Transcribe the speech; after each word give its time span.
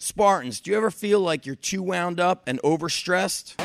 Spartans, 0.00 0.60
do 0.60 0.70
you 0.70 0.76
ever 0.76 0.92
feel 0.92 1.18
like 1.18 1.44
you're 1.44 1.56
too 1.56 1.82
wound 1.82 2.20
up 2.20 2.44
and 2.46 2.62
overstressed? 2.62 3.60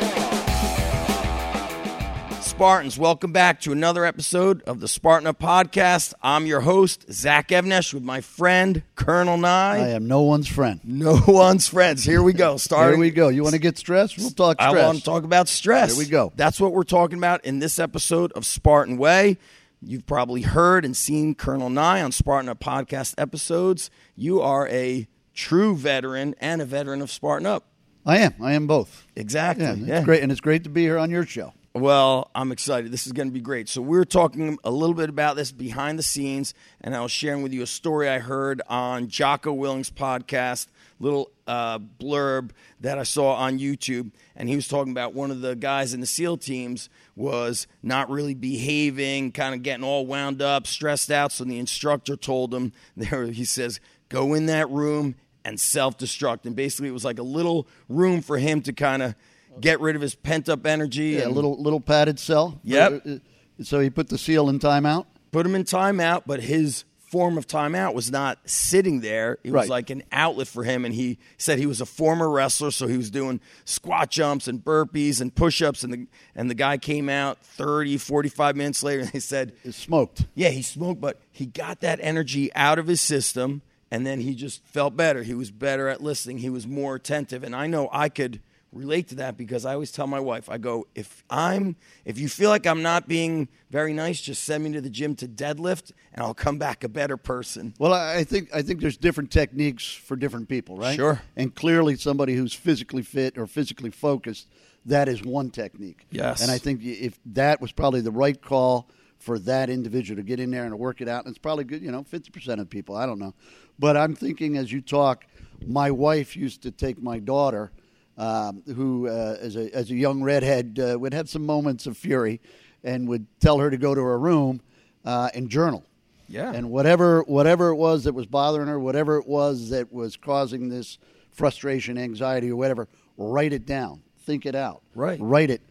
Spartans, 2.42 2.98
welcome 2.98 3.32
back 3.32 3.62
to 3.62 3.72
another 3.72 4.04
episode 4.04 4.64
of 4.64 4.80
the 4.80 4.88
Spartan 4.88 5.28
Up 5.28 5.38
Podcast. 5.38 6.16
I'm 6.24 6.48
your 6.48 6.62
host, 6.62 7.06
Zach 7.12 7.52
Even-Esh, 7.52 7.94
with 7.94 8.02
my 8.02 8.20
friend, 8.22 8.82
Colonel 8.96 9.38
Nye. 9.38 9.78
I 9.78 9.88
am 9.90 10.08
no 10.08 10.24
one's 10.24 10.48
friend. 10.48 10.80
No 10.84 11.20
one's 11.28 11.68
friends. 11.68 12.04
Here 12.04 12.24
we 12.24 12.34
go. 12.34 12.58
Starting. 12.58 12.96
Here 12.96 13.00
we 13.00 13.12
go. 13.12 13.28
You 13.30 13.44
want 13.44 13.54
to 13.54 13.62
get 13.62 13.78
stressed? 13.78 14.18
We'll 14.18 14.32
talk 14.32 14.58
I 14.60 14.72
want 14.72 14.98
to 14.98 15.04
talk 15.04 15.26
about 15.26 15.48
stress. 15.48 15.96
Here 15.96 16.04
we 16.04 16.10
go. 16.10 16.34
That's 16.36 16.60
what 16.60 16.74
we're 16.74 16.82
talking 16.82 17.20
about 17.20 17.46
in 17.46 17.60
this 17.60 17.78
episode 17.78 18.32
of 18.32 18.44
Spartan 18.44 18.98
Way. 18.98 19.38
You've 19.84 20.08
probably 20.08 20.42
heard 20.42 20.84
and 20.84 20.98
seen 20.98 21.36
Colonel 21.36 21.70
Nye 21.70 22.02
on 22.02 22.12
Spartan 22.12 22.50
Up 22.50 22.60
podcast 22.60 23.14
episodes. 23.20 23.92
You 24.16 24.42
are 24.42 24.68
a 24.70 25.08
true 25.34 25.76
veteran 25.76 26.36
and 26.40 26.62
a 26.62 26.66
veteran 26.66 27.02
of 27.02 27.12
Spartan 27.12 27.46
Up. 27.46 27.66
I 28.06 28.18
am. 28.18 28.34
I 28.42 28.54
am 28.54 28.68
both. 28.68 29.08
Exactly. 29.16 29.66
Yeah, 29.66 29.98
it's 29.98 30.06
great, 30.06 30.24
and 30.24 30.32
it's 30.32 30.42
great 30.42 30.64
to 30.66 30.70
be 30.70 30.82
here 30.82 30.98
on 30.98 31.10
your 31.10 31.26
show. 31.26 31.54
Well, 31.76 32.30
I'm 32.36 32.52
excited. 32.52 32.92
This 32.92 33.08
is 33.08 33.14
going 33.14 33.30
to 33.30 33.34
be 33.34 33.42
great. 33.42 33.68
So, 33.68 33.82
we're 33.82 34.06
talking 34.06 34.60
a 34.64 34.70
little 34.70 34.94
bit 34.94 35.10
about 35.10 35.36
this 35.36 35.52
behind 35.52 35.98
the 35.98 36.04
scenes, 36.04 36.54
and 36.82 36.96
I 36.96 37.02
was 37.02 37.12
sharing 37.12 37.42
with 37.42 37.52
you 37.52 37.64
a 37.64 37.68
story 37.68 38.08
I 38.08 38.20
heard 38.20 38.62
on 38.68 39.08
Jocko 39.08 39.54
Willink's 39.54 39.90
podcast, 39.90 40.68
little 41.00 41.32
uh, 41.48 41.80
blurb 41.80 42.52
that 42.82 43.00
I 43.00 43.04
saw 43.04 43.34
on 43.34 43.58
YouTube. 43.58 44.12
And 44.36 44.50
he 44.50 44.56
was 44.56 44.68
talking 44.68 44.92
about 44.92 45.16
one 45.16 45.32
of 45.32 45.42
the 45.42 45.56
guys 45.56 45.96
in 45.96 46.00
the 46.00 46.06
SEAL 46.06 46.38
teams 46.38 46.90
was 47.16 47.66
not 47.82 48.08
really 48.08 48.36
behaving, 48.36 49.32
kind 49.32 49.56
of 49.56 49.64
getting 49.64 49.84
all 49.84 50.06
wound 50.06 50.44
up, 50.44 50.68
stressed 50.68 51.10
out. 51.10 51.32
So, 51.32 51.44
the 51.44 51.58
instructor 51.58 52.16
told 52.16 52.54
him, 52.54 52.72
there, 52.98 53.26
he 53.26 53.46
says, 53.46 53.80
go 54.14 54.34
in 54.36 54.46
that 54.46 54.70
room 54.70 55.16
and 55.44 55.60
self 55.60 55.98
destruct. 55.98 56.46
And 56.46 56.56
basically, 56.56 56.88
it 56.88 56.92
was 56.94 57.04
like 57.04 57.20
a 57.20 57.24
little 57.24 57.68
room 57.90 58.22
for 58.22 58.38
him 58.38 58.62
to 58.62 58.72
kind 58.74 59.02
of 59.04 59.16
get 59.60 59.80
rid 59.82 59.96
of 59.96 60.02
his 60.02 60.16
pent 60.16 60.48
up 60.48 60.66
energy. 60.66 61.10
Yeah, 61.18 61.28
a 61.28 61.30
little 61.30 61.62
little 61.62 61.82
padded 61.82 62.20
cell. 62.20 62.60
Yep. 62.64 63.06
Uh, 63.06 63.10
uh, 63.10 63.18
So 63.64 63.80
he 63.80 63.90
put 63.90 64.10
the 64.10 64.18
seal 64.18 64.50
in 64.50 64.60
timeout. 64.60 65.06
put 65.32 65.46
him 65.46 65.56
in 65.56 65.64
timeout, 65.64 66.24
but 66.26 66.42
his 66.42 66.86
form 67.12 67.38
of 67.38 67.46
timeout 67.46 67.94
was 67.94 68.10
not 68.12 68.40
sitting 68.46 69.02
there. 69.02 69.38
It 69.44 69.52
was 69.52 69.62
Right. 69.62 69.70
like 69.70 69.90
an 69.92 70.02
outlet 70.12 70.48
for 70.48 70.64
him. 70.64 70.84
And 70.86 70.96
he 70.96 71.20
said 71.38 71.60
he 71.60 71.68
was 71.68 71.80
a 71.80 71.86
former 71.86 72.28
wrestler, 72.28 72.72
so 72.72 72.88
he 72.88 72.98
was 72.98 73.12
doing 73.12 73.40
squat 73.66 74.10
jumps 74.10 74.48
and 74.48 74.64
burpees 74.66 75.22
and 75.22 75.34
push 75.36 75.62
ups. 75.62 75.84
And 75.84 75.94
the, 75.94 76.08
and 76.36 76.50
the 76.50 76.56
guy 76.56 76.78
came 76.80 77.10
out 77.10 77.38
30, 77.46 77.98
45 77.98 78.56
minutes 78.56 78.82
later, 78.82 79.02
and 79.02 79.12
he 79.12 79.20
said, 79.20 79.54
He 79.62 79.72
smoked. 79.72 80.26
Yeah, 80.34 80.50
he 80.50 80.64
smoked, 80.64 81.00
but 81.02 81.20
he 81.32 81.46
got 81.46 81.82
that 81.82 82.00
energy 82.02 82.52
out 82.56 82.80
of 82.80 82.88
his 82.88 83.00
system. 83.02 83.62
And 83.94 84.08
then 84.08 84.22
he 84.22 84.34
just 84.34 84.66
felt 84.66 84.98
better. 84.98 85.22
He 85.22 85.36
was 85.36 85.52
better 85.52 85.88
at 85.88 86.02
listening. 86.02 86.40
He 86.40 86.50
was 86.50 86.66
more 86.66 86.96
attentive. 86.96 87.44
And 87.44 87.56
I 87.56 87.68
know 87.68 87.90
I 87.92 88.10
could 88.10 88.42
relate 88.72 89.10
to 89.10 89.16
that 89.18 89.38
because 89.38 89.68
I 89.68 89.74
always 89.76 89.92
tell 89.92 90.08
my 90.08 90.20
wife, 90.20 90.50
I 90.50 90.58
go, 90.58 90.88
if 90.96 91.24
I'm, 91.30 91.76
if 92.04 92.18
you 92.18 92.28
feel 92.28 92.50
like 92.50 92.66
I'm 92.66 92.82
not 92.82 93.08
being 93.08 93.50
very 93.70 93.94
nice, 93.94 94.20
just 94.20 94.46
send 94.46 94.64
me 94.64 94.72
to 94.72 94.82
the 94.82 94.90
gym 94.90 95.16
to 95.18 95.28
deadlift, 95.28 95.92
and 96.12 96.24
I'll 96.24 96.34
come 96.34 96.58
back 96.58 96.84
a 96.84 96.90
better 96.90 97.18
person. 97.18 97.76
Well, 97.78 97.94
I 97.94 98.24
think 98.24 98.50
I 98.52 98.64
think 98.64 98.82
there's 98.82 98.98
different 98.98 99.30
techniques 99.30 99.94
for 99.94 100.16
different 100.16 100.50
people, 100.50 100.76
right? 100.76 100.96
Sure. 100.96 101.22
And 101.36 101.54
clearly, 101.54 101.96
somebody 101.96 102.34
who's 102.34 102.56
physically 102.56 103.04
fit 103.04 103.38
or 103.38 103.46
physically 103.46 103.92
focused, 103.92 104.48
that 104.88 105.08
is 105.08 105.22
one 105.22 105.52
technique. 105.52 106.08
Yes. 106.10 106.42
And 106.42 106.50
I 106.50 106.58
think 106.58 106.84
if 106.84 107.20
that 107.28 107.62
was 107.62 107.72
probably 107.72 108.02
the 108.02 108.10
right 108.10 108.42
call 108.42 108.90
for 109.24 109.40
that 109.40 109.70
individual 109.70 110.18
to 110.18 110.24
get 110.24 110.40
in 110.40 110.52
there 110.52 110.66
and 110.66 110.78
work 110.78 111.00
it 111.00 111.08
out, 111.08 111.24
and 111.26 111.32
it's 111.32 111.40
probably 111.40 111.64
good. 111.64 111.82
You 111.82 111.92
know, 111.92 112.04
fifty 112.04 112.30
percent 112.30 112.60
of 112.60 112.70
people. 112.70 112.96
I 112.96 113.06
don't 113.06 113.20
know, 113.20 113.34
but 113.80 113.96
I'm 113.96 114.16
thinking 114.16 114.58
as 114.58 114.72
you 114.72 114.82
talk, 114.82 115.26
my 115.66 115.90
wife 115.92 116.36
used 116.36 116.62
to 116.64 116.72
take 116.72 117.02
my 117.02 117.20
daughter. 117.20 117.72
Um, 118.16 118.62
who, 118.76 119.08
uh, 119.08 119.38
as 119.42 119.56
a 119.56 119.74
as 119.76 119.90
a 119.90 119.96
young 119.96 120.22
redhead, 120.22 120.78
uh, 120.80 121.00
would 121.00 121.16
have 121.16 121.28
some 121.28 121.44
moments 121.44 121.88
of 121.88 121.98
fury, 121.98 122.42
and 122.84 123.08
would 123.08 123.26
tell 123.40 123.58
her 123.58 123.72
to 123.72 123.78
go 123.78 123.96
to 123.96 124.02
her 124.02 124.20
room 124.20 124.62
uh, 125.04 125.30
and 125.34 125.50
journal. 125.50 125.84
Yeah. 126.30 126.52
And 126.54 126.70
whatever 126.70 127.24
whatever 127.24 127.70
it 127.70 127.76
was 127.76 128.04
that 128.04 128.14
was 128.14 128.28
bothering 128.28 128.68
her, 128.68 128.80
whatever 128.80 129.18
it 129.18 129.28
was 129.28 129.70
that 129.70 129.92
was 129.92 130.16
causing 130.16 130.70
this 130.70 131.00
frustration, 131.32 131.98
anxiety, 131.98 132.52
or 132.52 132.56
whatever, 132.56 132.88
write 133.18 133.54
it 133.54 133.66
down, 133.66 134.04
think 134.26 134.46
it 134.46 134.56
out, 134.56 134.84
Right. 134.94 135.20
Write 135.20 135.50
it, 135.50 135.62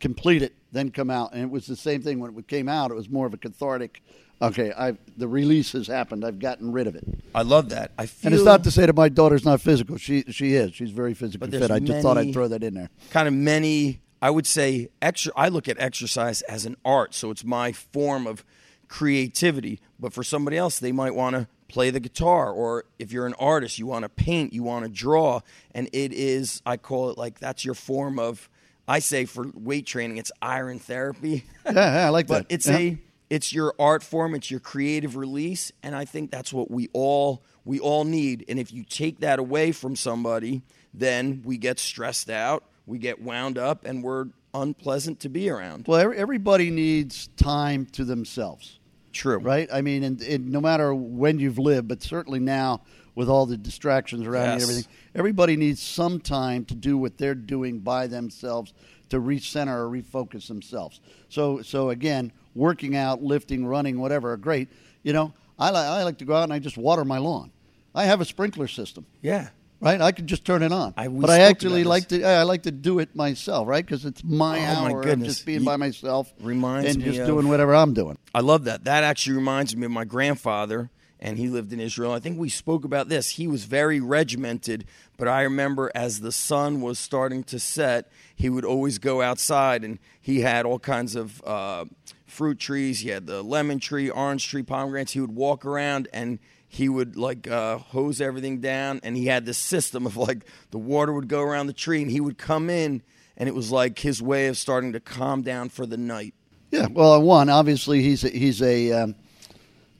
complete 0.00 0.42
it, 0.42 0.54
then 0.72 0.90
come 0.90 1.10
out. 1.10 1.32
And 1.32 1.42
it 1.42 1.50
was 1.50 1.66
the 1.66 1.76
same 1.76 2.02
thing 2.02 2.18
when 2.20 2.36
it 2.36 2.48
came 2.48 2.68
out. 2.68 2.90
It 2.90 2.94
was 2.94 3.08
more 3.08 3.26
of 3.26 3.34
a 3.34 3.36
cathartic. 3.36 4.02
Okay, 4.42 4.72
I've 4.76 4.98
the 5.16 5.28
release 5.28 5.72
has 5.72 5.86
happened. 5.86 6.24
I've 6.24 6.38
gotten 6.40 6.72
rid 6.72 6.86
of 6.86 6.96
it. 6.96 7.04
I 7.34 7.42
love 7.42 7.68
that. 7.70 7.92
I 7.96 8.06
feel 8.06 8.28
And 8.28 8.34
it's 8.34 8.44
not 8.44 8.64
to 8.64 8.70
say 8.70 8.84
that 8.86 8.96
my 8.96 9.08
daughter's 9.08 9.44
not 9.44 9.60
physical. 9.60 9.96
She 9.96 10.22
she 10.30 10.54
is. 10.54 10.74
She's 10.74 10.90
very 10.90 11.14
physically 11.14 11.38
But 11.38 11.50
there's 11.52 11.62
fit. 11.64 11.70
I 11.70 11.78
just 11.78 12.02
thought 12.02 12.16
many- 12.16 12.28
I'd 12.30 12.34
throw 12.34 12.48
that 12.48 12.62
in 12.64 12.74
there. 12.74 12.90
kind 13.10 13.28
of 13.28 13.34
many 13.34 14.00
i 14.22 14.30
would 14.30 14.46
say 14.46 14.88
extra 15.02 15.30
i 15.36 15.48
look 15.48 15.68
at 15.68 15.78
exercise 15.78 16.40
as 16.42 16.64
an 16.64 16.74
art 16.84 17.12
so 17.12 17.30
it's 17.30 17.44
my 17.44 17.72
form 17.72 18.26
of 18.26 18.42
creativity 18.88 19.80
but 20.00 20.12
for 20.14 20.22
somebody 20.22 20.56
else 20.56 20.78
they 20.78 20.92
might 20.92 21.14
want 21.14 21.34
to 21.36 21.46
play 21.68 21.90
the 21.90 22.00
guitar 22.00 22.50
or 22.50 22.84
if 22.98 23.12
you're 23.12 23.26
an 23.26 23.34
artist 23.40 23.78
you 23.78 23.86
want 23.86 24.02
to 24.04 24.08
paint 24.08 24.52
you 24.52 24.62
want 24.62 24.84
to 24.84 24.90
draw 24.90 25.40
and 25.74 25.88
it 25.92 26.12
is 26.12 26.62
i 26.64 26.76
call 26.76 27.10
it 27.10 27.18
like 27.18 27.38
that's 27.38 27.64
your 27.64 27.74
form 27.74 28.18
of 28.18 28.48
i 28.88 28.98
say 28.98 29.24
for 29.24 29.46
weight 29.54 29.86
training 29.86 30.16
it's 30.16 30.32
iron 30.42 30.78
therapy 30.78 31.44
Yeah, 31.66 31.72
yeah 31.72 32.06
I 32.06 32.08
like 32.10 32.26
but 32.26 32.48
that. 32.48 32.54
it's 32.54 32.66
Yeah. 32.66 32.76
a 32.78 32.98
it's 33.30 33.52
your 33.52 33.74
art 33.78 34.02
form 34.02 34.34
it's 34.34 34.50
your 34.50 34.60
creative 34.60 35.16
release 35.16 35.72
and 35.82 35.94
i 35.96 36.04
think 36.04 36.30
that's 36.30 36.52
what 36.52 36.70
we 36.70 36.88
all 36.92 37.42
we 37.64 37.80
all 37.80 38.04
need 38.04 38.44
and 38.48 38.58
if 38.58 38.72
you 38.72 38.84
take 38.84 39.20
that 39.20 39.38
away 39.38 39.72
from 39.72 39.96
somebody 39.96 40.62
then 40.92 41.42
we 41.44 41.56
get 41.58 41.78
stressed 41.78 42.28
out 42.30 42.64
we 42.86 42.98
get 42.98 43.20
wound 43.22 43.56
up 43.58 43.84
and 43.86 44.02
we're 44.04 44.26
unpleasant 44.52 45.18
to 45.20 45.28
be 45.28 45.48
around 45.50 45.84
Well, 45.88 46.12
everybody 46.14 46.70
needs 46.70 47.28
time 47.36 47.86
to 47.86 48.04
themselves. 48.04 48.78
true 49.12 49.38
right? 49.38 49.68
I 49.72 49.80
mean, 49.80 50.04
and, 50.04 50.20
and 50.22 50.52
no 50.52 50.60
matter 50.60 50.94
when 50.94 51.38
you've 51.40 51.58
lived, 51.58 51.88
but 51.88 52.02
certainly 52.02 52.38
now 52.38 52.82
with 53.14 53.28
all 53.28 53.46
the 53.46 53.56
distractions 53.56 54.26
around 54.26 54.46
you 54.46 54.52
and 54.54 54.62
everything, 54.62 54.84
everybody 55.14 55.56
needs 55.56 55.80
some 55.82 56.20
time 56.20 56.64
to 56.66 56.74
do 56.74 56.98
what 56.98 57.16
they're 57.18 57.34
doing 57.34 57.78
by 57.78 58.06
themselves 58.06 58.72
to 59.10 59.20
recenter 59.20 59.68
or 59.76 59.88
refocus 59.88 60.48
themselves. 60.48 61.00
So, 61.28 61.62
so 61.62 61.90
again, 61.90 62.32
working 62.54 62.96
out, 62.96 63.22
lifting, 63.22 63.66
running, 63.66 64.00
whatever, 64.00 64.32
are 64.32 64.36
great. 64.36 64.68
You 65.02 65.12
know, 65.12 65.32
I, 65.58 65.70
li- 65.70 65.76
I 65.76 66.02
like 66.02 66.18
to 66.18 66.24
go 66.24 66.34
out 66.34 66.44
and 66.44 66.52
I 66.52 66.58
just 66.58 66.76
water 66.78 67.04
my 67.04 67.18
lawn. 67.18 67.50
I 67.94 68.06
have 68.06 68.20
a 68.20 68.24
sprinkler 68.24 68.68
system. 68.68 69.06
yeah 69.22 69.48
Right, 69.80 70.00
I 70.00 70.12
can 70.12 70.26
just 70.26 70.46
turn 70.46 70.62
it 70.62 70.72
on, 70.72 70.94
I- 70.96 71.08
but 71.08 71.28
I 71.28 71.40
actually 71.40 71.84
like 71.84 72.08
to. 72.08 72.24
I 72.24 72.44
like 72.44 72.62
to 72.62 72.70
do 72.70 73.00
it 73.00 73.14
myself, 73.14 73.68
right? 73.68 73.84
Because 73.84 74.06
it's 74.06 74.24
my 74.24 74.56
Oh, 74.58 74.60
my 74.82 74.90
hour 74.92 75.02
of 75.02 75.22
just 75.22 75.44
being 75.44 75.60
You- 75.60 75.66
by 75.66 75.76
myself, 75.76 76.32
Reminds 76.40 76.94
and 76.94 77.04
just 77.04 77.18
of- 77.20 77.26
doing 77.26 77.48
whatever 77.48 77.74
I'm 77.74 77.92
doing. 77.92 78.16
I 78.34 78.40
love 78.40 78.64
that. 78.64 78.84
That 78.84 79.04
actually 79.04 79.36
reminds 79.36 79.76
me 79.76 79.84
of 79.84 79.90
my 79.92 80.04
grandfather, 80.04 80.90
and 81.20 81.38
he 81.38 81.48
lived 81.48 81.72
in 81.72 81.80
Israel. 81.80 82.12
I 82.12 82.18
think 82.18 82.38
we 82.38 82.48
spoke 82.48 82.84
about 82.84 83.08
this. 83.08 83.30
He 83.30 83.46
was 83.46 83.64
very 83.64 84.00
regimented, 84.00 84.84
but 85.16 85.28
I 85.28 85.42
remember 85.42 85.90
as 85.94 86.20
the 86.20 86.32
sun 86.32 86.80
was 86.80 86.98
starting 86.98 87.44
to 87.44 87.58
set, 87.58 88.10
he 88.34 88.48
would 88.48 88.64
always 88.64 88.98
go 88.98 89.22
outside, 89.22 89.84
and 89.84 89.98
he 90.20 90.40
had 90.40 90.66
all 90.66 90.78
kinds 90.78 91.14
of 91.14 91.42
uh, 91.44 91.84
fruit 92.26 92.58
trees. 92.58 93.00
He 93.00 93.08
had 93.10 93.26
the 93.26 93.42
lemon 93.42 93.78
tree, 93.78 94.10
orange 94.10 94.48
tree, 94.48 94.62
pomegranates. 94.62 95.12
He 95.12 95.20
would 95.20 95.34
walk 95.34 95.64
around 95.64 96.08
and 96.12 96.38
he 96.74 96.88
would 96.88 97.16
like 97.16 97.46
uh, 97.46 97.78
hose 97.78 98.20
everything 98.20 98.60
down, 98.60 99.00
and 99.04 99.16
he 99.16 99.26
had 99.26 99.46
this 99.46 99.58
system 99.58 100.06
of 100.06 100.16
like 100.16 100.44
the 100.72 100.78
water 100.78 101.12
would 101.12 101.28
go 101.28 101.40
around 101.40 101.68
the 101.68 101.72
tree, 101.72 102.02
and 102.02 102.10
he 102.10 102.20
would 102.20 102.36
come 102.36 102.68
in, 102.68 103.00
and 103.36 103.48
it 103.48 103.54
was 103.54 103.70
like 103.70 104.00
his 104.00 104.20
way 104.20 104.48
of 104.48 104.56
starting 104.56 104.92
to 104.92 105.00
calm 105.00 105.42
down 105.42 105.68
for 105.68 105.86
the 105.86 105.96
night. 105.96 106.34
Yeah, 106.72 106.88
well, 106.90 107.22
one 107.22 107.48
obviously 107.48 108.02
he's 108.02 108.24
a, 108.24 108.28
he's 108.28 108.60
a 108.60 108.90
um, 108.90 109.14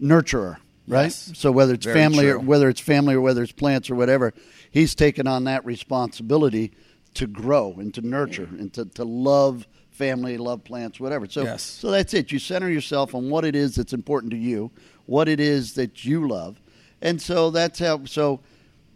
nurturer, 0.00 0.56
right? 0.86 1.04
Yes. 1.04 1.32
So 1.34 1.50
whether 1.52 1.74
it's 1.74 1.84
Very 1.86 1.98
family 1.98 2.28
or 2.28 2.38
whether 2.38 2.68
it's 2.68 2.80
family 2.80 3.14
or 3.14 3.20
whether 3.20 3.42
it's 3.42 3.52
plants 3.52 3.90
or 3.90 3.94
whatever, 3.94 4.34
he's 4.70 4.94
taken 4.94 5.26
on 5.26 5.44
that 5.44 5.64
responsibility 5.64 6.72
to 7.14 7.26
grow 7.26 7.74
and 7.78 7.94
to 7.94 8.00
nurture 8.00 8.48
and 8.58 8.72
to, 8.74 8.84
to 8.86 9.04
love 9.04 9.66
family, 9.90 10.36
love 10.36 10.64
plants, 10.64 10.98
whatever. 10.98 11.26
So 11.28 11.44
Yes. 11.44 11.62
so 11.62 11.90
that's 11.90 12.12
it. 12.14 12.32
You 12.32 12.38
center 12.38 12.68
yourself 12.70 13.14
on 13.14 13.30
what 13.30 13.44
it 13.44 13.54
is 13.54 13.76
that's 13.76 13.92
important 13.92 14.32
to 14.32 14.36
you, 14.38 14.70
what 15.06 15.28
it 15.28 15.38
is 15.40 15.74
that 15.74 16.04
you 16.04 16.26
love, 16.26 16.60
and 17.00 17.22
so 17.22 17.50
that's 17.50 17.78
how. 17.78 18.04
So 18.04 18.40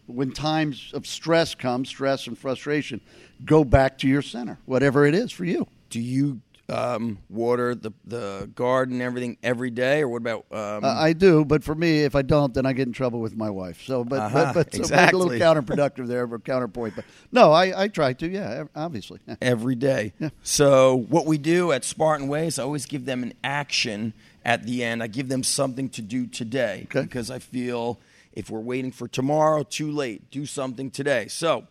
when 0.06 0.32
times 0.32 0.90
of 0.94 1.06
stress 1.06 1.54
come, 1.54 1.84
stress 1.84 2.26
and 2.26 2.36
frustration, 2.36 3.00
go 3.44 3.62
back 3.62 3.98
to 3.98 4.08
your 4.08 4.22
center, 4.22 4.58
whatever 4.64 5.06
it 5.06 5.14
is 5.14 5.30
for 5.30 5.44
you. 5.44 5.66
do 5.90 6.00
you 6.00 6.40
um, 6.70 7.18
water 7.30 7.74
the 7.74 7.92
the 8.04 8.50
garden 8.54 9.00
everything 9.00 9.38
every 9.42 9.70
day, 9.70 10.02
or 10.02 10.08
what 10.08 10.18
about? 10.22 10.44
Um, 10.50 10.84
Uh, 10.84 10.94
I 10.94 11.12
do, 11.14 11.44
but 11.44 11.64
for 11.64 11.74
me, 11.74 12.00
if 12.04 12.14
I 12.14 12.22
don't, 12.22 12.52
then 12.52 12.66
I 12.66 12.72
get 12.74 12.86
in 12.86 12.92
trouble 12.92 13.20
with 13.20 13.36
my 13.36 13.48
wife. 13.50 13.82
So, 13.86 14.04
but 14.04 14.20
Uh-huh, 14.20 14.52
but, 14.52 14.66
but 14.66 14.74
so 14.74 14.80
exactly. 14.80 15.20
a 15.20 15.24
little 15.24 15.38
counterproductive 15.46 16.06
there, 16.06 16.26
but 16.26 16.44
counterpoint. 16.44 16.94
But 16.96 17.04
no, 17.32 17.52
I, 17.52 17.84
I 17.84 17.88
try 17.88 18.12
to. 18.14 18.28
Yeah, 18.28 18.64
obviously. 18.76 19.20
Every 19.40 19.74
day. 19.74 20.12
Yeah. 20.18 20.28
So 20.42 20.94
what 21.08 21.24
we 21.26 21.38
do 21.38 21.72
at 21.72 21.84
Spartan 21.84 22.28
Ways, 22.28 22.58
I 22.58 22.62
always 22.64 22.84
give 22.86 23.06
them 23.06 23.22
an 23.22 23.32
action 23.42 24.12
at 24.44 24.64
the 24.64 24.84
end. 24.84 25.02
I 25.02 25.06
give 25.06 25.28
them 25.28 25.42
something 25.42 25.88
to 25.90 26.02
do 26.02 26.26
today 26.26 26.86
Okay. 26.90 27.02
because 27.02 27.30
I 27.30 27.38
feel 27.38 27.98
If 28.32 28.50
we're 28.50 28.60
waiting 28.60 28.92
for 28.92 29.08
tomorrow, 29.08 29.62
too 29.64 29.90
late. 29.90 30.30
Do 30.30 30.46
something 30.46 30.90
today. 30.92 31.26
So, 31.28 31.66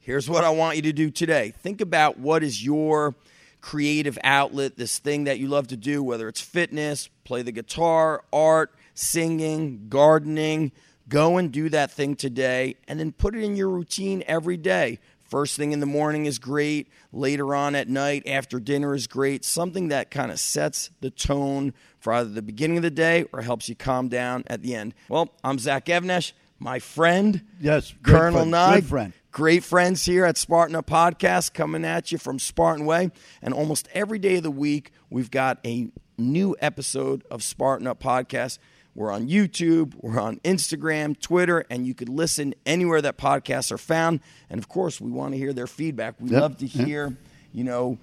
here's 0.00 0.28
what 0.28 0.44
I 0.44 0.50
want 0.50 0.76
you 0.76 0.82
to 0.82 0.92
do 0.92 1.10
today. 1.10 1.52
Think 1.62 1.80
about 1.80 2.18
what 2.18 2.42
is 2.42 2.62
your 2.62 3.14
creative 3.62 4.18
outlet, 4.22 4.76
this 4.76 4.98
thing 4.98 5.24
that 5.24 5.38
you 5.38 5.48
love 5.48 5.68
to 5.68 5.76
do, 5.76 6.02
whether 6.02 6.28
it's 6.28 6.42
fitness, 6.42 7.08
play 7.24 7.40
the 7.40 7.52
guitar, 7.52 8.22
art, 8.32 8.74
singing, 8.92 9.86
gardening. 9.88 10.72
Go 11.08 11.38
and 11.38 11.50
do 11.50 11.68
that 11.70 11.90
thing 11.90 12.14
today 12.14 12.76
and 12.86 13.00
then 13.00 13.12
put 13.12 13.34
it 13.34 13.42
in 13.42 13.56
your 13.56 13.70
routine 13.70 14.22
every 14.26 14.56
day. 14.56 14.98
First 15.22 15.56
thing 15.56 15.72
in 15.72 15.80
the 15.80 15.86
morning 15.86 16.26
is 16.26 16.38
great. 16.38 16.88
Later 17.10 17.54
on 17.54 17.74
at 17.74 17.88
night, 17.88 18.22
after 18.26 18.60
dinner 18.60 18.94
is 18.94 19.06
great. 19.06 19.44
Something 19.44 19.88
that 19.88 20.10
kind 20.10 20.30
of 20.30 20.38
sets 20.38 20.90
the 21.00 21.10
tone 21.10 21.72
for 21.98 22.12
either 22.12 22.28
the 22.28 22.42
beginning 22.42 22.76
of 22.76 22.82
the 22.82 22.90
day 22.90 23.24
or 23.32 23.40
helps 23.40 23.68
you 23.68 23.74
calm 23.74 24.08
down 24.08 24.44
at 24.48 24.62
the 24.62 24.74
end. 24.74 24.92
Well, 25.08 25.30
I'm 25.42 25.58
Zach 25.58 25.88
Even-Esh, 25.88 26.34
my 26.58 26.78
friend. 26.78 27.42
Yes, 27.60 27.94
Colonel 28.02 28.40
friend, 28.40 28.50
Nye. 28.50 28.74
good 28.80 28.86
friend. 28.88 29.12
Great 29.32 29.64
friends 29.64 30.04
here 30.04 30.26
at 30.26 30.36
Spartan 30.36 30.76
Up 30.76 30.86
Podcast 30.86 31.54
coming 31.54 31.86
at 31.86 32.12
you 32.12 32.18
from 32.18 32.38
Spartan 32.38 32.84
Way. 32.84 33.10
And 33.40 33.54
almost 33.54 33.88
every 33.94 34.18
day 34.18 34.36
of 34.36 34.42
the 34.42 34.50
week, 34.50 34.92
we've 35.08 35.30
got 35.30 35.58
a 35.64 35.88
new 36.18 36.54
episode 36.60 37.24
of 37.30 37.42
Spartan 37.42 37.86
Up 37.86 37.98
Podcast. 37.98 38.58
We're 38.94 39.10
on 39.10 39.28
YouTube, 39.28 39.94
we're 40.02 40.20
on 40.20 40.38
Instagram, 40.40 41.18
Twitter, 41.18 41.64
and 41.70 41.86
you 41.86 41.94
could 41.94 42.10
listen 42.10 42.52
anywhere 42.66 43.00
that 43.00 43.16
podcasts 43.16 43.72
are 43.72 43.78
found. 43.78 44.20
And 44.50 44.58
of 44.58 44.68
course, 44.68 45.00
we 45.00 45.10
want 45.10 45.32
to 45.32 45.38
hear 45.38 45.54
their 45.54 45.66
feedback. 45.66 46.16
We 46.20 46.28
Yep, 46.28 46.40
love 46.42 46.56
to 46.58 46.66
yep. 46.66 46.86
hear, 46.86 47.16
you 47.54 47.64
know, 47.64 47.96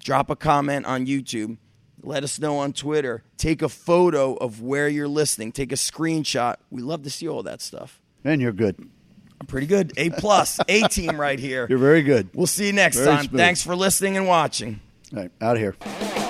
drop 0.00 0.28
a 0.28 0.36
comment 0.36 0.84
on 0.84 1.06
YouTube. 1.06 1.56
Let 2.02 2.24
us 2.24 2.38
know 2.38 2.58
on 2.58 2.74
Twitter. 2.74 3.22
Take 3.38 3.62
a 3.62 3.70
photo 3.70 4.34
of 4.34 4.60
where 4.60 4.88
you're 4.90 5.08
listening. 5.08 5.50
Take 5.52 5.72
a 5.72 5.76
screenshot. 5.76 6.56
We 6.70 6.82
love 6.82 7.04
to 7.04 7.10
see 7.10 7.26
all 7.26 7.42
that 7.44 7.62
stuff. 7.62 8.02
And 8.22 8.42
you're 8.42 8.52
good. 8.52 8.90
Pretty 9.46 9.66
good. 9.66 9.92
A 9.96 10.10
plus, 10.10 10.58
A 10.68 10.82
team 10.88 11.20
right 11.20 11.38
here. 11.38 11.66
You're 11.68 11.78
very 11.78 12.02
good. 12.02 12.30
We'll 12.34 12.46
see 12.46 12.66
you 12.66 12.72
next 12.72 12.96
Very 12.96 13.08
time. 13.08 13.24
smooth. 13.26 13.40
Thanks 13.40 13.62
for 13.62 13.76
listening 13.76 14.16
and 14.16 14.26
watching. 14.26 14.80
All 15.12 15.20
right, 15.22 15.30
out 15.40 15.56
of 15.56 15.62
here. 15.62 16.23